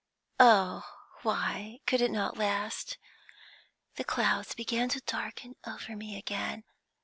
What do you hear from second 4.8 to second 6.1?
to darken over